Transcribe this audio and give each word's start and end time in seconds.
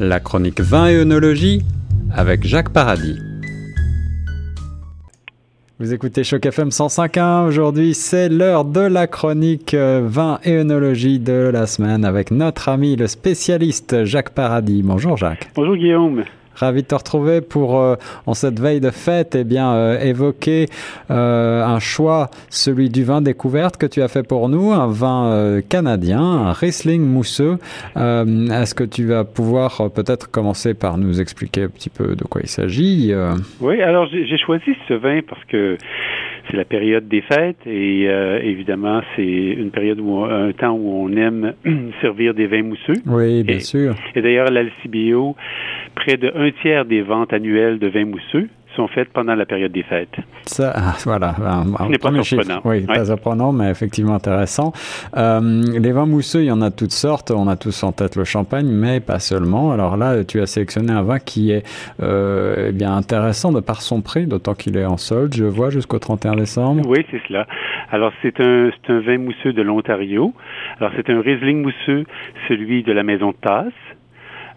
La 0.00 0.18
chronique 0.18 0.62
vin 0.62 0.86
et 0.88 0.96
œnologie 0.96 1.60
avec 2.10 2.46
Jacques 2.46 2.70
Paradis. 2.70 3.18
Vous 5.78 5.92
écoutez 5.92 6.24
Choc 6.24 6.46
FM 6.46 6.70
105.1. 6.70 7.46
Aujourd'hui, 7.46 7.92
c'est 7.92 8.30
l'heure 8.30 8.64
de 8.64 8.80
la 8.80 9.06
chronique 9.06 9.74
euh, 9.74 10.00
vin 10.02 10.40
et 10.42 10.56
œnologie 10.56 11.18
de 11.18 11.50
la 11.52 11.66
semaine 11.66 12.06
avec 12.06 12.30
notre 12.30 12.70
ami 12.70 12.96
le 12.96 13.08
spécialiste 13.08 14.06
Jacques 14.06 14.30
Paradis. 14.30 14.82
Bonjour 14.82 15.18
Jacques. 15.18 15.50
Bonjour 15.54 15.76
Guillaume. 15.76 16.24
Ravi 16.60 16.82
de 16.82 16.86
te 16.86 16.94
retrouver 16.94 17.40
pour, 17.40 17.80
euh, 17.80 17.96
en 18.26 18.34
cette 18.34 18.60
veille 18.60 18.80
de 18.80 18.90
fête, 18.90 19.34
eh 19.34 19.44
bien, 19.44 19.72
euh, 19.72 19.98
évoquer 19.98 20.66
euh, 21.10 21.64
un 21.64 21.78
choix, 21.78 22.28
celui 22.50 22.90
du 22.90 23.02
vin 23.02 23.22
découverte 23.22 23.78
que 23.78 23.86
tu 23.86 24.02
as 24.02 24.08
fait 24.08 24.22
pour 24.22 24.50
nous, 24.50 24.70
un 24.70 24.86
vin 24.86 25.60
canadien, 25.70 26.20
un 26.20 26.52
Riesling 26.52 27.02
mousseux. 27.02 27.56
Est-ce 27.96 28.74
que 28.74 28.84
tu 28.84 29.06
vas 29.06 29.24
pouvoir 29.24 29.90
peut-être 29.90 30.30
commencer 30.30 30.74
par 30.74 30.98
nous 30.98 31.20
expliquer 31.20 31.62
un 31.62 31.68
petit 31.68 31.88
peu 31.88 32.14
de 32.14 32.24
quoi 32.24 32.42
il 32.44 32.48
s'agit 32.48 33.14
Oui, 33.60 33.80
alors 33.80 34.06
j'ai 34.10 34.38
choisi 34.38 34.76
ce 34.86 34.94
vin 34.94 35.20
parce 35.26 35.44
que 35.46 35.78
c'est 36.50 36.56
la 36.56 36.64
période 36.64 37.08
des 37.08 37.20
fêtes 37.22 37.66
et 37.66 38.04
évidemment 38.42 39.02
c'est 39.14 39.22
une 39.22 39.70
période 39.70 40.00
où 40.00 40.24
un 40.24 40.52
temps 40.52 40.72
où 40.72 41.04
on 41.04 41.16
aime 41.16 41.54
servir 42.00 42.34
des 42.34 42.46
vins 42.46 42.62
mousseux. 42.62 43.00
Oui, 43.06 43.42
bien 43.42 43.60
sûr. 43.60 43.94
Et 44.14 44.22
d'ailleurs 44.22 44.50
l'Alcibio 44.50 45.36
près 45.94 46.16
de 46.16 46.32
un 46.34 46.50
tiers 46.62 46.84
des 46.84 47.02
ventes 47.02 47.32
annuelles 47.32 47.78
de 47.78 47.88
vins 47.88 48.04
mousseux 48.04 48.48
sont 48.80 48.88
faites 48.88 49.12
pendant 49.12 49.34
la 49.34 49.44
période 49.44 49.72
des 49.72 49.82
fêtes. 49.82 50.16
Ça, 50.46 50.72
voilà. 51.04 51.34
Ce 51.36 51.88
n'est 51.88 51.98
pas 51.98 52.22
surprenant. 52.22 52.60
Oui, 52.64 52.86
pas 52.86 53.04
surprenant, 53.04 53.52
mais 53.52 53.70
effectivement 53.70 54.14
intéressant. 54.14 54.72
Euh, 55.16 55.62
les 55.78 55.92
vins 55.92 56.06
mousseux, 56.06 56.42
il 56.42 56.46
y 56.46 56.50
en 56.50 56.62
a 56.62 56.70
toutes 56.70 56.92
sortes. 56.92 57.30
On 57.30 57.48
a 57.48 57.56
tous 57.56 57.82
en 57.82 57.92
tête 57.92 58.16
le 58.16 58.24
champagne, 58.24 58.66
mais 58.66 59.00
pas 59.00 59.18
seulement. 59.18 59.72
Alors 59.72 59.96
là, 59.96 60.24
tu 60.24 60.40
as 60.40 60.46
sélectionné 60.46 60.92
un 60.92 61.02
vin 61.02 61.18
qui 61.18 61.52
est 61.52 61.64
euh, 62.02 62.68
eh 62.68 62.72
bien 62.72 62.94
intéressant 62.96 63.52
de 63.52 63.60
par 63.60 63.82
son 63.82 64.00
prix, 64.00 64.26
d'autant 64.26 64.54
qu'il 64.54 64.76
est 64.76 64.86
en 64.86 64.96
solde, 64.96 65.34
je 65.34 65.44
vois, 65.44 65.70
jusqu'au 65.70 65.98
31 65.98 66.36
décembre. 66.36 66.82
Oui, 66.86 67.04
c'est 67.10 67.20
cela. 67.28 67.46
Alors, 67.90 68.12
c'est 68.22 68.40
un, 68.40 68.70
un 68.88 69.00
vin 69.00 69.18
mousseux 69.18 69.52
de 69.52 69.62
l'Ontario. 69.62 70.32
Alors, 70.78 70.92
c'est 70.96 71.10
un 71.10 71.20
Riesling 71.20 71.62
mousseux, 71.62 72.04
celui 72.48 72.82
de 72.82 72.92
la 72.92 73.02
maison 73.02 73.32
Tasse. 73.32 73.72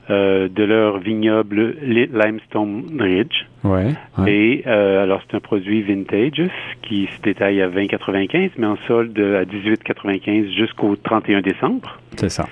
Euh, 0.10 0.50
de 0.50 0.66
leur 0.66 0.98
vignoble 0.98 1.78
Limestone 1.82 2.84
Ridge. 3.00 3.46
Ouais, 3.64 3.94
Et 4.28 4.62
euh, 4.68 5.02
alors 5.02 5.22
c'est 5.26 5.38
un 5.38 5.40
produit 5.40 5.82
vintage 5.82 6.42
qui 6.82 7.08
se 7.08 7.22
détaille 7.22 7.62
à 7.62 7.70
20,95 7.70 8.52
mais 8.58 8.68
en 8.68 8.76
solde 8.86 9.18
à 9.18 9.46
18,95 9.46 10.54
jusqu'au 10.58 10.98
31 10.98 11.40
décembre. 11.40 12.02
C'est 12.18 12.28
ça. 12.28 12.50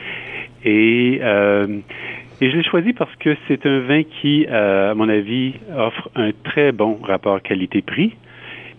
Et 0.64 1.20
euh, 1.22 1.80
et 2.40 2.52
je 2.52 2.56
l'ai 2.56 2.64
choisi 2.64 2.94
parce 2.94 3.14
que 3.18 3.36
c'est 3.50 3.66
un 3.66 3.82
vin 3.82 4.04
qui, 4.04 4.48
à 4.48 4.94
mon 4.96 5.10
avis, 5.10 5.56
offre 5.78 6.10
un 6.16 6.32
très 6.46 6.72
bon 6.72 7.00
rapport 7.04 7.42
qualité-prix. 7.42 8.16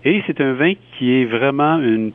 Et 0.06 0.22
c'est 0.26 0.40
un 0.40 0.54
vin 0.54 0.72
qui 0.96 1.12
est 1.12 1.26
vraiment 1.26 1.78
une 1.78 2.12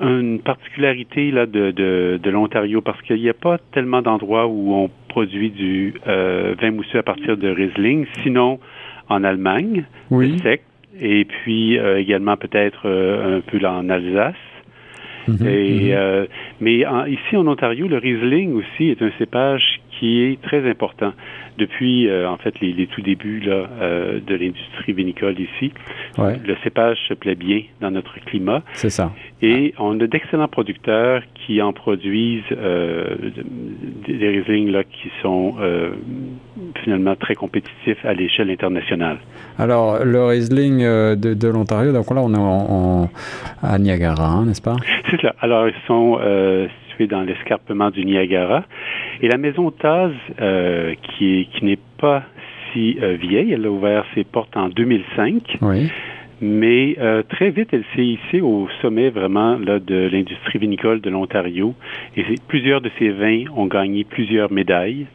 une 0.00 0.40
particularité 0.40 1.30
là 1.30 1.46
de, 1.46 1.70
de, 1.70 2.20
de 2.22 2.30
l'Ontario 2.30 2.80
parce 2.80 3.00
qu'il 3.02 3.20
n'y 3.20 3.28
a 3.28 3.34
pas 3.34 3.58
tellement 3.72 4.02
d'endroits 4.02 4.46
où 4.46 4.74
on 4.74 4.90
produit 5.08 5.50
du 5.50 5.94
euh, 6.06 6.54
vin 6.60 6.70
mousseux 6.70 6.98
à 6.98 7.02
partir 7.02 7.36
de 7.36 7.48
Riesling, 7.48 8.06
sinon 8.22 8.58
en 9.08 9.24
Allemagne, 9.24 9.84
oui. 10.10 10.38
sec, 10.42 10.62
et 11.00 11.24
puis 11.24 11.78
euh, 11.78 11.98
également 11.98 12.36
peut-être 12.36 12.82
euh, 12.84 13.38
un 13.38 13.40
peu 13.40 13.58
là 13.58 13.72
en 13.72 13.88
Alsace. 13.88 14.34
Mhm, 15.28 15.46
et, 15.48 15.96
mhm. 15.96 16.26
mais 16.60 16.86
en, 16.86 17.04
ici 17.06 17.36
en 17.36 17.46
Ontario, 17.48 17.88
le 17.88 17.98
Riesling 17.98 18.54
aussi 18.54 18.90
est 18.90 19.02
un 19.02 19.10
cépage 19.18 19.80
qui 19.98 20.22
est 20.22 20.40
très 20.42 20.68
important 20.68 21.12
depuis 21.58 22.08
euh, 22.08 22.28
en 22.28 22.36
fait 22.36 22.60
les, 22.60 22.72
les, 22.72 22.86
tout 22.86 23.00
débuts 23.00 23.40
là, 23.40 23.66
euh, 23.80 24.20
de 24.26 24.34
l'industrie 24.34 24.92
vinicole 24.92 25.36
ici. 25.40 25.72
Ouais. 26.18 26.38
Le 26.44 26.54
cépage 26.62 26.98
se 27.08 27.14
plaît 27.14 27.34
bien 27.34 27.62
dans 27.80 27.90
notre 27.90 28.14
climat. 28.26 28.62
C'est 28.74 28.90
ça. 28.90 29.12
Et 29.42 29.74
on 29.78 29.98
a 30.00 30.06
d'excellents 30.06 30.48
producteurs 30.48 31.22
qui 31.34 31.62
en 31.62 31.72
produisent 31.72 32.42
euh, 32.52 33.14
des 34.06 34.28
Riesling 34.28 34.70
là 34.70 34.84
qui 34.84 35.10
sont 35.22 35.54
finalement 36.82 37.16
très 37.16 37.34
compétitifs 37.34 38.04
à 38.04 38.12
l'échelle 38.12 38.50
internationale. 38.50 39.18
Alors 39.58 40.04
le 40.04 40.24
Riesling 40.24 40.80
de, 40.80 41.34
de 41.34 41.48
l'Ontario, 41.48 41.92
donc 41.92 42.10
là 42.10 42.20
on 42.22 42.32
est 42.34 42.38
en, 42.38 43.04
en 43.04 43.10
à 43.62 43.78
Niagara, 43.78 44.26
hein, 44.26 44.44
n'est-ce 44.46 44.62
pas? 44.62 44.76
C'est 45.10 45.20
ça. 45.20 45.34
Alors 45.40 45.68
ils 45.68 45.74
sont 45.86 46.18
dans 47.04 47.22
l'escarpement 47.22 47.90
du 47.90 48.04
Niagara. 48.04 48.64
Et 49.22 49.28
la 49.28 49.38
maison 49.38 49.70
Taz, 49.70 50.12
euh, 50.40 50.94
qui, 51.02 51.40
est, 51.40 51.44
qui 51.52 51.64
n'est 51.64 51.78
pas 51.98 52.24
si 52.72 52.98
euh, 53.02 53.16
vieille, 53.20 53.52
elle 53.52 53.66
a 53.66 53.70
ouvert 53.70 54.04
ses 54.14 54.24
portes 54.24 54.56
en 54.56 54.68
2005. 54.68 55.58
Oui. 55.62 55.90
Mais 56.40 56.96
euh, 56.98 57.22
très 57.22 57.50
vite, 57.50 57.68
elle 57.72 57.84
s'est 57.94 58.04
hissée 58.04 58.40
au 58.42 58.68
sommet 58.82 59.08
vraiment 59.08 59.58
là, 59.58 59.78
de 59.78 60.08
l'industrie 60.12 60.58
vinicole 60.58 61.00
de 61.00 61.08
l'Ontario. 61.08 61.74
Et 62.16 62.24
plusieurs 62.46 62.82
de 62.82 62.90
ses 62.98 63.10
vins 63.10 63.44
ont 63.54 63.66
gagné 63.66 64.04
plusieurs 64.04 64.52
médailles. 64.52 65.06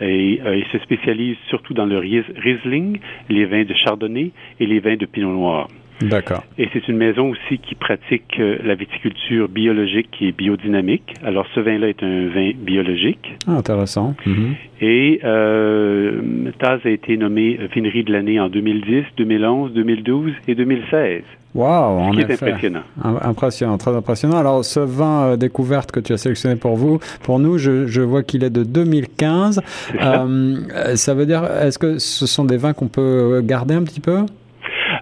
Et 0.00 0.40
euh, 0.44 0.56
il 0.56 0.64
se 0.72 0.78
spécialise 0.78 1.36
surtout 1.48 1.74
dans 1.74 1.86
le 1.86 1.98
Riesling, 1.98 2.98
les 3.28 3.44
vins 3.44 3.62
de 3.62 3.74
Chardonnay 3.74 4.32
et 4.58 4.66
les 4.66 4.80
vins 4.80 4.96
de 4.96 5.06
Pinot 5.06 5.32
Noir. 5.32 5.68
D'accord. 6.00 6.42
Et 6.58 6.68
c'est 6.72 6.86
une 6.88 6.96
maison 6.96 7.30
aussi 7.30 7.58
qui 7.58 7.74
pratique 7.74 8.38
euh, 8.40 8.58
la 8.64 8.74
viticulture 8.74 9.48
biologique 9.48 10.10
et 10.20 10.32
biodynamique. 10.32 11.14
Alors 11.24 11.46
ce 11.54 11.60
vin-là 11.60 11.88
est 11.88 12.02
un 12.02 12.28
vin 12.28 12.50
biologique. 12.56 13.26
Ah, 13.46 13.52
intéressant. 13.58 14.14
Mm 14.26 14.32
-hmm. 14.32 14.54
Et 14.80 15.20
euh, 15.24 16.20
Taz 16.58 16.80
a 16.84 16.90
été 16.90 17.16
nommé 17.16 17.58
Vinerie 17.74 18.04
de 18.04 18.12
l'année 18.12 18.38
en 18.40 18.48
2010, 18.48 19.04
2011, 19.16 19.72
2012 19.72 20.32
et 20.48 20.54
2016. 20.54 21.22
Wow, 21.54 21.64
en 21.66 22.10
Ce 22.12 22.16
qui 22.16 22.22
est 22.22 22.30
effet. 22.34 22.46
impressionnant. 22.48 22.82
Impressionnant, 23.22 23.78
très 23.78 23.94
impressionnant. 23.94 24.38
Alors, 24.38 24.64
ce 24.64 24.80
vin 24.80 25.16
euh, 25.22 25.36
découverte 25.36 25.92
que 25.92 26.00
tu 26.00 26.12
as 26.12 26.16
sélectionné 26.18 26.56
pour 26.56 26.74
vous, 26.74 26.98
pour 27.22 27.38
nous, 27.38 27.58
je, 27.58 27.86
je 27.86 28.02
vois 28.02 28.24
qu'il 28.24 28.42
est 28.42 28.50
de 28.50 28.64
2015. 28.64 29.60
Ça. 29.60 30.24
Euh, 30.24 30.96
ça 30.96 31.14
veut 31.14 31.26
dire, 31.26 31.44
est-ce 31.62 31.78
que 31.78 31.98
ce 31.98 32.26
sont 32.26 32.44
des 32.44 32.56
vins 32.56 32.72
qu'on 32.72 32.88
peut 32.88 33.40
garder 33.44 33.74
un 33.74 33.84
petit 33.84 34.00
peu? 34.00 34.18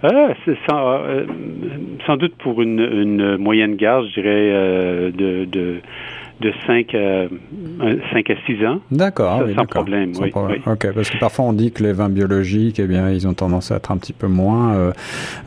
Ah, 0.02 0.34
sans, 0.68 1.04
euh, 1.04 1.24
sans, 2.06 2.16
doute 2.16 2.34
pour 2.36 2.60
une, 2.62 2.80
une, 2.80 3.36
moyenne 3.36 3.76
garde, 3.76 4.06
je 4.08 4.20
dirais, 4.20 4.50
euh, 4.52 5.10
de, 5.12 5.44
de, 5.44 5.80
de 6.40 6.52
5 6.66 6.94
à, 6.94 7.28
5 8.12 8.30
à 8.30 8.34
6 8.46 8.66
ans. 8.66 8.80
D'accord. 8.90 9.42
Oui, 9.46 9.54
sans 9.54 9.64
problème, 9.64 10.14
sans 10.14 10.24
oui, 10.24 10.30
problème. 10.30 10.60
oui, 10.66 10.72
OK, 10.72 10.92
parce 10.92 11.10
que 11.10 11.18
parfois 11.18 11.44
on 11.46 11.52
dit 11.52 11.72
que 11.72 11.82
les 11.82 11.92
vins 11.92 12.08
biologiques, 12.08 12.80
eh 12.80 12.86
bien, 12.86 13.10
ils 13.10 13.28
ont 13.28 13.34
tendance 13.34 13.70
à 13.70 13.76
être 13.76 13.92
un 13.92 13.96
petit 13.96 14.12
peu 14.12 14.26
moins 14.26 14.74
euh, 14.74 14.92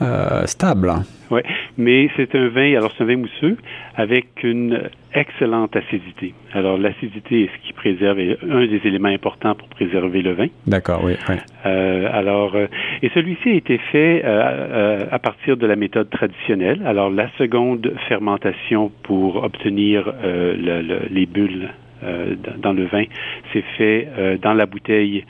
euh, 0.01 0.45
stables. 0.45 0.93
Oui, 1.31 1.41
mais 1.77 2.09
c'est 2.15 2.35
un 2.35 2.47
vin, 2.49 2.75
alors 2.75 2.91
c'est 2.97 3.03
un 3.03 3.07
vin 3.07 3.17
mousseux 3.17 3.57
avec 3.95 4.43
une 4.43 4.89
excellente 5.13 5.75
acidité. 5.75 6.33
Alors 6.53 6.77
l'acidité 6.77 7.43
est 7.43 7.49
ce 7.55 7.67
qui 7.67 7.73
préserve, 7.73 8.19
est 8.19 8.37
un 8.49 8.65
des 8.65 8.81
éléments 8.85 9.09
importants 9.09 9.55
pour 9.55 9.67
préserver 9.69 10.21
le 10.21 10.33
vin. 10.33 10.47
D'accord, 10.67 11.01
oui. 11.03 11.13
oui. 11.29 11.35
Euh, 11.65 12.09
alors, 12.11 12.55
euh, 12.55 12.67
et 13.01 13.09
celui-ci 13.13 13.49
a 13.49 13.53
été 13.53 13.77
fait 13.77 14.21
euh, 14.23 15.05
à 15.11 15.19
partir 15.19 15.57
de 15.57 15.65
la 15.65 15.75
méthode 15.75 16.09
traditionnelle. 16.09 16.81
Alors 16.85 17.09
la 17.09 17.29
seconde 17.37 17.93
fermentation 18.07 18.91
pour 19.03 19.43
obtenir 19.43 20.13
le, 20.23 20.81
le, 20.81 20.99
les 21.09 21.25
bulles 21.25 21.69
dans 22.57 22.73
le 22.73 22.85
vin, 22.85 23.05
c'est 23.51 23.63
fait 23.77 24.07
dans 24.41 24.53
la 24.53 24.65
bouteille 24.67 25.25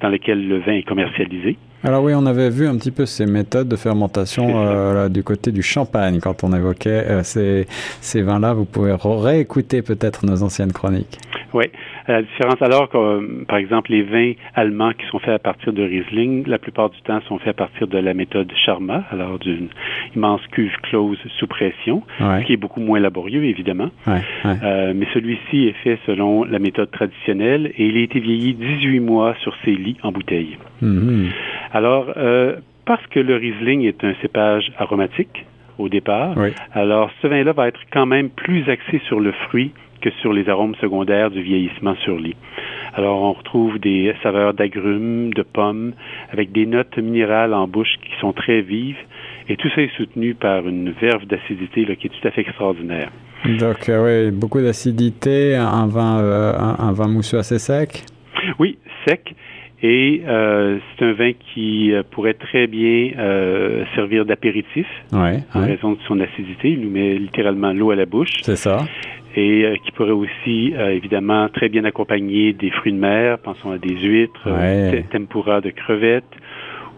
dans 0.00 0.08
laquelle 0.08 0.48
le 0.48 0.58
vin 0.58 0.72
est 0.72 0.82
commercialisé. 0.82 1.58
Alors 1.86 2.02
oui, 2.02 2.14
on 2.16 2.24
avait 2.24 2.48
vu 2.48 2.66
un 2.66 2.78
petit 2.78 2.90
peu 2.90 3.04
ces 3.04 3.26
méthodes 3.26 3.68
de 3.68 3.76
fermentation 3.76 4.46
euh, 4.56 4.94
là, 4.94 5.08
du 5.10 5.22
côté 5.22 5.52
du 5.52 5.62
champagne 5.62 6.18
quand 6.18 6.42
on 6.42 6.54
évoquait 6.54 7.04
euh, 7.10 7.22
ces, 7.22 7.66
ces 8.00 8.22
vins-là. 8.22 8.54
Vous 8.54 8.64
pouvez 8.64 8.96
réécouter 9.02 9.82
peut-être 9.82 10.24
nos 10.24 10.42
anciennes 10.42 10.72
chroniques. 10.72 11.18
Oui, 11.52 11.66
la 12.08 12.22
différence 12.22 12.60
alors 12.62 12.88
que, 12.88 13.44
par 13.44 13.58
exemple, 13.58 13.92
les 13.92 14.02
vins 14.02 14.32
allemands 14.54 14.92
qui 14.92 15.06
sont 15.06 15.20
faits 15.20 15.34
à 15.34 15.38
partir 15.38 15.72
de 15.72 15.82
Riesling, 15.82 16.44
la 16.48 16.58
plupart 16.58 16.90
du 16.90 17.00
temps 17.02 17.20
sont 17.28 17.38
faits 17.38 17.50
à 17.50 17.52
partir 17.52 17.86
de 17.86 17.96
la 17.96 18.12
méthode 18.12 18.50
Charma, 18.66 19.04
alors 19.12 19.38
d'une 19.38 19.68
immense 20.16 20.40
cuve 20.50 20.76
close 20.82 21.16
sous 21.38 21.46
pression, 21.46 22.02
ouais. 22.20 22.40
ce 22.40 22.46
qui 22.46 22.54
est 22.54 22.56
beaucoup 22.56 22.80
moins 22.80 22.98
laborieux, 22.98 23.44
évidemment. 23.44 23.90
Ouais, 24.06 24.20
ouais. 24.44 24.56
Euh, 24.64 24.92
mais 24.96 25.06
celui-ci 25.14 25.68
est 25.68 25.76
fait 25.84 25.98
selon 26.06 26.42
la 26.42 26.58
méthode 26.58 26.90
traditionnelle 26.90 27.72
et 27.78 27.86
il 27.86 27.96
a 27.98 28.00
été 28.00 28.18
vieilli 28.18 28.54
18 28.54 28.98
mois 28.98 29.36
sur 29.42 29.54
ses 29.64 29.76
lits 29.76 29.98
en 30.02 30.10
bouteille. 30.10 30.58
Mm 30.82 30.98
-hmm. 30.98 31.30
Alors, 31.74 32.12
euh, 32.16 32.56
parce 32.86 33.04
que 33.08 33.18
le 33.18 33.34
Riesling 33.34 33.82
est 33.82 34.04
un 34.04 34.14
cépage 34.22 34.72
aromatique 34.78 35.44
au 35.76 35.88
départ, 35.88 36.34
oui. 36.36 36.50
alors 36.72 37.10
ce 37.20 37.26
vin-là 37.26 37.52
va 37.52 37.66
être 37.66 37.80
quand 37.92 38.06
même 38.06 38.30
plus 38.30 38.68
axé 38.70 39.02
sur 39.08 39.18
le 39.18 39.32
fruit 39.32 39.72
que 40.00 40.10
sur 40.20 40.32
les 40.32 40.48
arômes 40.48 40.76
secondaires 40.76 41.32
du 41.32 41.42
vieillissement 41.42 41.96
sur 41.96 42.16
lit. 42.16 42.36
Alors, 42.94 43.20
on 43.22 43.32
retrouve 43.32 43.80
des 43.80 44.14
saveurs 44.22 44.54
d'agrumes, 44.54 45.34
de 45.34 45.42
pommes, 45.42 45.94
avec 46.30 46.52
des 46.52 46.64
notes 46.64 46.96
minérales 46.96 47.52
en 47.52 47.66
bouche 47.66 47.96
qui 48.04 48.12
sont 48.20 48.32
très 48.32 48.60
vives, 48.60 49.02
et 49.48 49.56
tout 49.56 49.68
ça 49.74 49.82
est 49.82 49.96
soutenu 49.96 50.34
par 50.34 50.68
une 50.68 50.90
verve 50.92 51.26
d'acidité 51.26 51.84
qui 51.96 52.06
est 52.06 52.10
tout 52.10 52.28
à 52.28 52.30
fait 52.30 52.42
extraordinaire. 52.42 53.10
Donc, 53.58 53.88
euh, 53.88 54.28
oui, 54.28 54.30
beaucoup 54.30 54.60
d'acidité, 54.60 55.56
un 55.56 55.88
vin, 55.88 56.20
euh, 56.20 56.52
un, 56.56 56.76
un, 56.78 56.92
vin 56.92 57.08
mousseux 57.08 57.38
assez 57.38 57.58
sec. 57.58 58.04
Oui, 58.60 58.78
sec. 59.08 59.34
Et 59.82 60.22
euh, 60.26 60.78
c'est 60.98 61.04
un 61.04 61.12
vin 61.12 61.32
qui 61.52 61.92
euh, 61.92 62.02
pourrait 62.10 62.34
très 62.34 62.66
bien 62.66 63.10
euh, 63.18 63.84
servir 63.94 64.24
d'apéritif 64.24 64.86
Ouais, 65.12 65.40
en 65.54 65.60
ouais. 65.60 65.66
raison 65.66 65.92
de 65.92 65.98
son 66.08 66.20
acidité. 66.20 66.70
Il 66.70 66.80
nous 66.80 66.90
met 66.90 67.14
littéralement 67.16 67.72
l'eau 67.72 67.90
à 67.90 67.96
la 67.96 68.06
bouche. 68.06 68.32
C'est 68.42 68.56
ça. 68.56 68.78
Et 69.36 69.64
euh, 69.64 69.74
qui 69.84 69.90
pourrait 69.92 70.12
aussi, 70.12 70.72
euh, 70.74 70.90
évidemment, 70.90 71.48
très 71.48 71.68
bien 71.68 71.84
accompagner 71.84 72.52
des 72.52 72.70
fruits 72.70 72.92
de 72.92 72.98
mer. 72.98 73.38
Pensons 73.38 73.72
à 73.72 73.78
des 73.78 73.94
huîtres, 73.96 74.48
Ouais. 74.50 75.02
te- 75.02 75.12
tempura 75.12 75.60
de 75.60 75.70
crevettes 75.70 76.24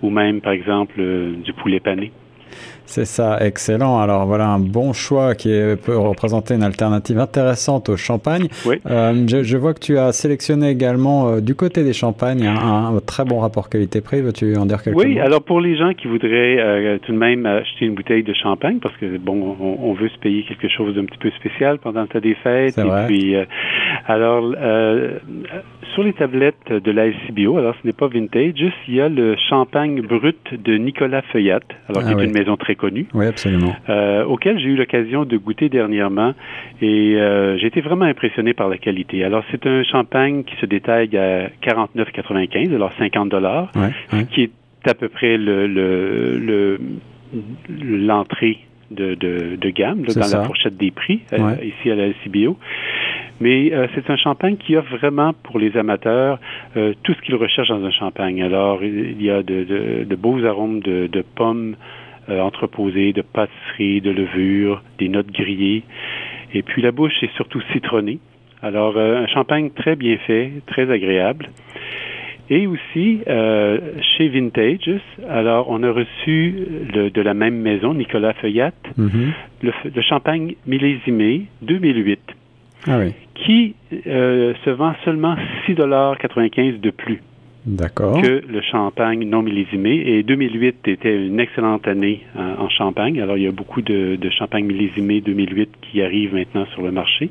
ou 0.03 0.11
même, 0.11 0.41
par 0.43 0.53
exemple, 0.53 0.95
euh, 0.99 1.33
du 1.43 1.53
poulet 1.55 1.81
pané. 1.81 2.13
C'est 2.89 3.05
ça, 3.05 3.39
excellent. 3.45 3.99
Alors 3.99 4.27
voilà 4.27 4.47
un 4.47 4.61
bon 4.61 4.93
choix 4.93 5.35
qui 5.35 5.51
est- 5.51 5.75
peut 5.75 5.97
représenter 5.99 6.55
une 6.55 6.63
alternative 6.63 7.19
intéressante 7.19 7.89
au 7.89 7.97
champagne. 7.97 8.47
Oui. 8.65 8.77
Euh, 8.87 9.25
je, 9.27 9.43
je 9.43 9.57
vois 9.57 9.75
que 9.75 9.81
tu 9.81 9.99
as 9.99 10.13
sélectionné 10.13 10.69
également 10.71 11.29
euh, 11.29 11.41
du 11.41 11.57
côté 11.57 11.83
des 11.83 11.93
champagnes 11.93 12.47
un, 12.47 12.95
un 12.97 13.01
très 13.01 13.25
bon 13.25 13.41
rapport 13.41 13.69
qualité-prix. 13.69 14.21
Veux-tu 14.21 14.57
en 14.57 14.67
dire 14.67 14.83
quelques 14.85 14.97
Oui, 14.97 15.17
mots? 15.17 15.21
alors 15.23 15.43
pour 15.43 15.61
les 15.61 15.77
gens 15.77 15.93
qui 15.95 16.07
voudraient 16.07 16.59
euh, 16.61 16.99
tout 17.05 17.11
de 17.13 17.19
même 17.19 17.45
acheter 17.45 17.87
une 17.87 17.95
bouteille 17.97 18.23
de 18.23 18.35
champagne, 18.35 18.79
parce 18.81 18.97
que 18.99 19.19
bon, 19.19 19.57
on, 19.61 19.79
on 19.91 19.93
veut 19.95 20.09
se 20.09 20.19
payer 20.19 20.45
quelque 20.45 20.69
chose 20.69 20.95
d'un 20.95 21.07
petit 21.07 21.19
peu 21.19 21.31
spécial 21.41 21.79
pendant 21.79 22.03
le 22.03 22.07
temps 22.09 22.21
des 22.21 22.37
fêtes. 22.37 22.79
Et 22.79 22.83
vrai. 22.83 23.07
puis, 23.09 23.35
alors 24.07 24.45
sur 25.97 26.05
les 26.05 26.13
tablettes 26.13 26.71
de 26.71 26.91
la 26.93 27.07
LCBO, 27.09 27.57
alors 27.57 27.75
ce 27.81 27.87
n'est 27.87 27.95
pas 27.95 28.07
vintage, 28.07 28.53
juste 28.57 28.77
il 28.87 28.95
y 28.97 29.01
a 29.01 29.09
le 29.09 29.35
champagne 29.49 30.03
brut 30.03 30.37
de 30.53 30.77
Nicolas 30.77 31.23
Feuillat, 31.33 31.61
alors 31.89 32.03
qui 32.03 32.09
Ah 32.11 32.13
est 32.13 32.15
oui. 32.17 32.25
une 32.27 32.33
maison 32.35 32.57
très 32.59 32.75
connue. 32.75 33.07
Oui, 33.15 33.25
absolument. 33.27 33.75
euh, 33.89 34.23
auquel 34.27 34.59
j'ai 34.59 34.67
eu 34.67 34.77
l'occasion 34.77 35.25
de 35.25 35.37
goûter 35.39 35.71
dernièrement 35.71 36.35
et 36.83 37.17
euh, 37.17 37.57
j'ai 37.57 37.69
été 37.69 37.81
vraiment 37.81 38.05
impressionné 38.05 38.53
par 38.53 38.69
la 38.69 38.77
qualité. 38.77 39.25
Alors 39.25 39.43
c'est 39.51 39.67
un 39.67 39.83
champagne 39.85 40.45
qui 40.45 40.55
se 40.57 40.67
détaille 40.67 41.17
à 41.17 41.49
49,95, 41.65 42.75
alors 42.75 42.93
50 42.99 43.31
dollars, 43.31 43.73
Ouais, 43.75 43.91
ouais. 44.19 44.27
qui 44.27 44.43
est 44.43 44.51
à 44.85 44.93
peu 44.95 45.09
près 45.09 45.39
le 45.39 45.67
le- 45.67 46.37
le- 46.39 46.79
l'entrée 48.07 48.59
de, 48.91 49.15
de, 49.15 49.57
de 49.57 49.71
gamme 49.71 50.05
là, 50.05 50.15
dans 50.15 50.23
ça. 50.23 50.39
la 50.39 50.45
fourchette 50.45 50.77
des 50.77 50.93
prix 50.93 51.21
euh, 51.33 51.57
ici 51.63 51.91
à 51.91 51.97
la 51.97 52.07
LCBO. 52.09 52.57
Mais 53.41 53.73
euh, 53.73 53.87
c'est 53.95 54.09
un 54.11 54.17
champagne 54.17 54.57
qui 54.57 54.77
offre 54.77 54.97
vraiment 54.97 55.33
pour 55.43 55.59
les 55.59 55.77
amateurs 55.77 56.39
euh, 56.77 56.95
tout 57.03 57.13
ce 57.15 57.21
qu'ils 57.23 57.35
recherchent 57.35 57.69
dans 57.69 57.85
un 57.85 57.91
champagne. 57.91 58.43
Alors 58.43 58.83
il 58.83 59.21
y 59.23 59.31
a 59.31 59.43
de, 59.43 59.65
de- 59.65 60.05
de 60.05 60.17
beaux 60.17 60.45
arômes 60.45 60.81
de, 60.81 61.07
de 61.07 61.23
pommes 61.35 61.77
euh, 62.29 62.41
entreposées, 62.41 63.13
de 63.13 63.23
pâtisserie, 63.23 64.01
de 64.01 64.11
levure, 64.11 64.83
des 64.99 65.09
notes 65.09 65.31
grillées. 65.31 65.83
Et 66.55 66.63
puis 66.63 66.81
la 66.83 66.93
bouche 66.93 67.23
est 67.23 67.33
surtout 67.37 67.61
citronnée. 67.73 68.19
Alors 68.63 68.97
euh, 68.97 69.23
un 69.23 69.27
champagne 69.27 69.71
très 69.71 69.97
bien 69.97 70.17
fait, 70.27 70.51
très 70.67 70.91
agréable. 70.91 71.51
Et 72.49 72.69
aussi, 72.69 73.21
euh, 73.27 73.79
chez 74.17 74.29
Vintages, 74.29 75.01
alors 75.29 75.67
on 75.69 75.83
a 75.83 75.91
reçu 75.91 76.55
le- 76.95 77.11
de 77.11 77.21
la 77.21 77.35
même 77.35 77.57
maison, 77.61 77.93
Nicolas 77.93 78.35
Feuillat, 78.35 78.71
Mhm. 78.97 79.33
le, 79.63 79.73
le 79.95 80.03
champagne 80.03 80.55
millésimé 80.65 81.47
2008, 81.63 82.21
Ah 82.87 82.99
oui, 82.99 83.13
qui 83.35 83.75
euh, 84.07 84.55
se 84.65 84.71
vend 84.71 84.95
seulement 85.05 85.37
6,95 85.67 86.81
de 86.81 86.91
plus 86.91 87.23
que 88.23 88.43
le 88.47 88.61
champagne 88.63 89.29
non 89.29 89.43
millésimé. 89.43 89.95
Et 90.07 90.23
2008 90.23 90.87
était 90.87 91.27
une 91.27 91.41
excellente 91.41 91.89
année 91.89 92.23
en, 92.37 92.65
en 92.65 92.69
champagne. 92.69 93.21
Alors, 93.21 93.37
il 93.37 93.45
y 93.45 93.49
a 93.49 93.53
beaucoup 93.53 93.83
de, 93.83 94.17
de 94.17 94.31
champagne 94.31 94.65
millésimé 94.65 95.21
2008 95.21 95.71
qui 95.83 96.03
arrivent 96.03 96.35
maintenant 96.35 96.67
sur 96.67 96.83
le 96.83 96.93
marché. 96.93 97.31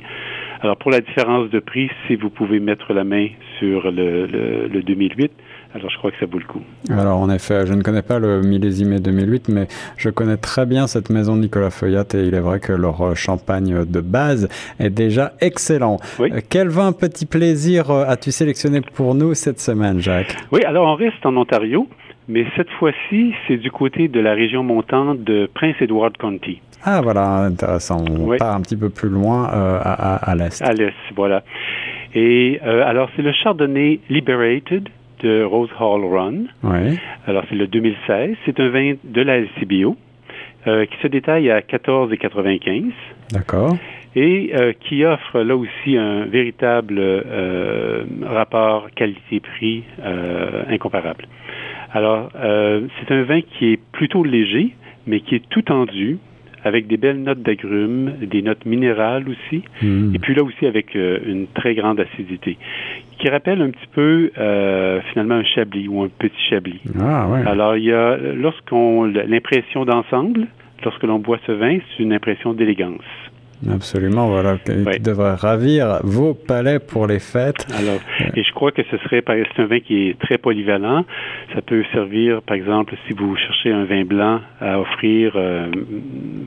Alors, 0.62 0.78
pour 0.78 0.92
la 0.92 1.00
différence 1.02 1.50
de 1.50 1.60
prix, 1.60 1.90
si 2.08 2.16
vous 2.16 2.30
pouvez 2.30 2.60
mettre 2.60 2.94
la 2.94 3.04
main 3.04 3.28
sur 3.60 3.90
le, 3.92 4.26
le, 4.26 4.68
le 4.68 4.82
2008, 4.84 5.32
alors 5.76 5.90
je 5.90 5.98
crois 5.98 6.10
que 6.12 6.18
ça 6.20 6.26
vaut 6.26 6.40
le 6.40 6.46
coup. 6.46 6.62
Alors 6.90 7.20
en 7.20 7.30
effet, 7.30 7.66
je 7.66 7.74
ne 7.74 7.82
connais 7.82 8.02
pas 8.02 8.18
le 8.18 8.42
millésimé 8.42 9.00
2008, 9.00 9.50
mais 9.50 9.68
je 9.98 10.10
connais 10.10 10.38
très 10.38 10.66
bien 10.66 10.88
cette 10.88 11.10
maison 11.10 11.36
Nicolas 11.36 11.70
Feuillat 11.70 12.06
et 12.14 12.22
il 12.24 12.34
est 12.34 12.40
vrai 12.40 12.60
que 12.62 12.72
leur 12.72 13.02
euh, 13.02 13.14
champagne 13.16 13.84
de 13.86 14.00
base 14.02 14.48
est 14.80 14.90
déjà 14.90 15.34
excellent. 15.42 15.98
Oui. 16.20 16.30
Euh, 16.34 16.40
Quel 16.50 16.70
vin 16.70 16.92
petit 16.94 17.26
plaisir 17.26 17.92
euh, 17.92 18.06
as-tu 18.08 18.32
sélectionné 18.32 18.80
pour 18.82 19.16
nous 19.16 19.34
cette 19.34 19.60
semaine, 19.60 20.00
Jacques? 20.00 20.36
Oui, 20.52 20.64
alors 20.64 20.88
on 20.88 20.96
reste 20.96 21.26
en 21.26 21.36
Ontario, 21.36 21.88
mais 22.30 22.46
cette 22.56 22.70
fois-ci, 22.80 23.34
c'est 23.48 23.58
du 23.58 23.70
côté 23.70 24.08
de 24.08 24.20
la 24.20 24.34
région 24.34 24.64
montante 24.64 25.24
de 25.24 25.50
Prince 25.54 25.76
Edward 25.82 26.16
County, 26.18 26.62
Ah 26.84 27.02
voilà, 27.02 27.40
intéressant. 27.52 28.04
On 28.10 28.30
Oui. 28.30 28.38
part 28.38 28.56
un 28.56 28.62
petit 28.62 28.78
peu 28.78 28.90
plus 28.90 29.10
loin 29.10 29.50
euh, 29.54 29.80
à, 29.84 30.34
l'est. 30.36 30.62
à 30.62 30.72
l'est, 30.72 30.94
voilà. 31.16 31.44
Et 32.14 32.62
euh, 32.66 32.82
alors, 32.86 33.10
c'est 33.16 33.22
le 33.22 33.34
Chardonnay 33.34 34.00
Liberated 34.10 34.88
de 35.22 35.44
Rose 35.44 35.70
Hall 35.80 36.06
Run. 36.06 36.46
Oui, 36.64 36.98
Alors, 37.28 37.44
c'est 37.50 37.56
le 37.56 37.68
2016. 37.68 38.36
C'est 38.46 38.60
un 38.60 38.70
vin 38.70 38.96
de 39.04 39.22
la 39.22 39.40
LCBO 39.40 39.96
euh, 40.68 40.86
qui 40.86 40.98
se 41.02 41.08
détaille 41.08 41.52
à 41.52 41.62
14,95 41.62 42.92
d'accord. 43.32 43.78
et 44.16 44.52
euh, 44.56 44.74
qui 44.80 45.06
offre 45.06 45.42
là 45.42 45.56
aussi 45.56 45.96
un 45.96 46.26
véritable 46.26 46.96
euh, 46.98 48.04
rapport 48.24 48.90
qualité-prix 48.96 49.84
incomparable. 50.68 51.28
Alors, 51.94 52.30
c'est 52.34 53.14
un 53.14 53.24
vin 53.24 53.42
qui 53.42 53.74
est 53.74 53.80
plutôt 53.92 54.24
léger, 54.24 54.76
mais 55.08 55.22
qui 55.22 55.36
est 55.36 55.48
tout 55.50 55.62
tendu, 55.62 56.18
avec 56.66 56.88
des 56.88 56.98
belles 56.98 57.22
notes 57.22 57.42
d'agrumes, 57.42 58.14
des 58.22 58.42
notes 58.42 58.66
minérales 58.66 59.26
aussi, 59.30 59.64
Hmm. 59.82 60.14
et 60.14 60.20
puis 60.20 60.34
là 60.36 60.44
aussi 60.44 60.66
avec 60.66 60.96
euh, 60.96 61.20
une 61.26 61.48
très 61.48 61.76
grande 61.76 62.00
acidité, 62.00 62.58
qui 63.20 63.30
rappelle 63.30 63.62
un 63.62 63.70
petit 63.70 63.88
peu 63.94 64.32
euh, 64.38 65.00
finalement 65.12 65.36
un 65.36 65.44
chablis 65.44 65.88
ou 65.88 66.02
un 66.02 66.10
petit 66.10 66.42
chablis. 66.50 66.82
Ah 67.00 67.28
ouais. 67.28 67.42
Alors, 67.46 67.78
il 67.78 67.86
y 67.86 67.94
a, 67.94 68.18
lorsqu'on, 68.18 69.06
l'impression 69.06 69.86
d'ensemble, 69.86 70.48
lorsque 70.84 71.04
l'on 71.04 71.20
boit 71.20 71.40
ce 71.46 71.52
vin, 71.52 71.78
c'est 71.80 72.04
une 72.04 72.14
impression 72.14 72.54
d'élégance. 72.54 73.02
Absolument, 73.72 74.28
voilà, 74.28 74.58
qui 74.58 74.72
Ouais. 74.72 75.00
devrait 75.00 75.36
ravir 75.36 76.00
vos 76.04 76.34
palais 76.34 76.80
pour 76.80 77.08
les 77.08 77.20
fêtes. 77.20 77.66
Alors, 77.78 78.00
et 78.36 78.44
je 78.44 78.52
crois 78.54 78.72
que 78.72 78.82
ce 78.92 78.98
serait, 78.98 79.22
par- 79.22 79.36
c'est 79.56 79.62
un 79.62 79.66
vin 79.66 79.80
qui 79.80 80.10
est 80.10 80.20
très 80.20 80.38
polyvalent. 80.38 81.06
Ça 81.54 81.62
peut 81.62 81.84
servir, 81.94 82.42
par 82.42 82.56
exemple, 82.58 82.96
si 83.08 83.14
vous 83.14 83.36
cherchez 83.36 83.72
un 83.72 83.86
vin 83.86 84.04
blanc 84.04 84.42
à 84.62 84.80
offrir 84.80 85.34
euh, 85.36 85.68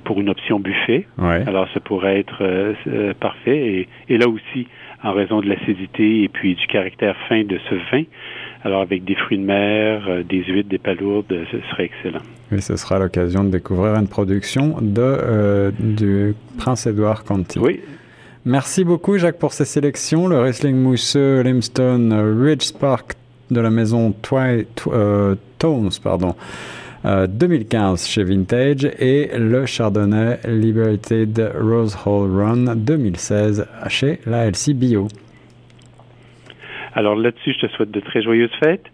pour 0.05 0.21
une 0.21 0.29
option 0.29 0.61
buffet. 0.61 1.07
Ouais. 1.19 1.43
Alors, 1.47 1.67
ça 1.75 1.81
pourrait 1.81 2.21
être 2.21 2.39
euh, 2.43 2.75
euh, 2.87 3.15
parfait. 3.19 3.57
Et, 4.09 4.15
et 4.15 4.19
là 4.19 4.29
aussi, 4.29 4.67
en 5.03 5.13
raison 5.13 5.41
de 5.41 5.49
l'acidité 5.49 6.25
et 6.25 6.29
puis 6.29 6.55
du 6.55 6.67
caractère 6.67 7.17
fin 7.29 7.43
de 7.45 7.59
ce 7.71 7.75
vin, 7.93 8.03
alors 8.65 8.83
avec 8.83 9.05
des 9.05 9.15
fruits 9.15 9.39
de 9.39 9.45
mer, 9.45 10.07
euh, 10.09 10.23
des 10.23 10.43
huîtres, 10.45 10.69
des 10.69 10.79
palourdes, 10.79 11.27
ce 11.51 11.59
serait 11.71 11.85
excellent. 11.85 12.23
Oui, 12.51 12.61
ce 12.63 12.77
sera 12.77 12.99
l'occasion 12.99 13.45
de 13.45 13.51
découvrir 13.51 13.95
une 13.95 14.09
production 14.09 14.77
de, 14.81 15.01
euh, 15.01 15.71
du 15.79 16.35
Prince 16.59 16.87
Edward 16.87 17.25
County. 17.25 17.59
Oui, 17.59 17.81
Merci 18.45 18.83
beaucoup 18.85 19.19
Jacques 19.19 19.39
pour 19.39 19.53
ces 19.53 19.67
sélections. 19.67 20.27
Le 20.27 20.39
Riesling 20.41 20.77
mousseux 20.77 21.43
Limestone 21.43 22.13
euh, 22.13 22.35
Ridge 22.43 22.63
Spark 22.63 23.15
de 23.51 23.61
la 23.61 23.69
maison 23.69 24.13
Twi 24.23 24.67
Tw- 24.77 24.91
euh, 24.93 25.35
Tones, 25.59 25.91
pardon, 26.03 26.35
euh, 27.05 27.27
2015 27.27 28.07
chez 28.07 28.25
Vintage 28.25 28.87
et 28.99 29.31
le 29.37 29.67
Chardonnay 29.67 30.39
Liberated 30.47 31.53
Rose 31.61 31.97
Hall 32.07 32.31
Run 32.31 32.75
2016 32.77 33.67
chez 33.89 34.21
la 34.25 34.47
LC 34.47 34.73
Bio. 34.73 35.09
Alors 36.99 37.15
là-dessus, 37.15 37.53
je 37.53 37.67
te 37.67 37.73
souhaite 37.73 37.93
de 37.93 38.01
très 38.01 38.23
joyeuses 38.23 38.51
fêtes. 38.59 38.87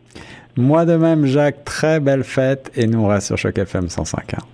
Moi 0.56 0.84
de 0.84 0.94
même 0.94 1.24
Jacques, 1.24 1.64
très 1.64 2.00
belle 2.00 2.22
fête 2.22 2.70
et 2.76 2.86
nous 2.86 3.00
on 3.00 3.06
reste 3.06 3.28
sur 3.28 3.38
Choc 3.38 3.56
FM 3.56 3.86
105.1. 3.86 4.53